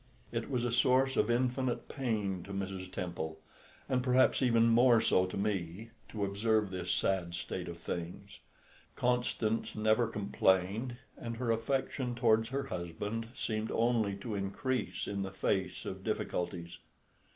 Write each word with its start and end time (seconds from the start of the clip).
It 0.31 0.49
was 0.49 0.65
a 0.65 0.71
source 0.71 1.15
of 1.15 1.29
infinite 1.29 1.87
pain 1.87 2.41
to 2.45 2.53
Mrs. 2.53 2.91
Temple, 2.91 3.39
and 3.87 4.01
perhaps 4.03 4.41
even 4.41 4.67
more 4.67 4.99
so 4.99 5.27
to 5.27 5.37
me, 5.37 5.91
to 6.09 6.25
observe 6.25 6.71
this 6.71 6.89
sad 6.91 7.35
state 7.35 7.67
of 7.67 7.77
things. 7.77 8.39
Constance 8.95 9.75
never 9.75 10.07
complained, 10.07 10.97
and 11.19 11.37
her 11.37 11.51
affection 11.51 12.15
towards 12.15 12.49
her 12.49 12.63
husband 12.63 13.27
seemed 13.35 13.69
only 13.69 14.15
to 14.15 14.33
increase 14.33 15.07
in 15.07 15.21
the 15.21 15.29
face 15.29 15.85
of 15.85 16.03
difficulties. 16.03 16.79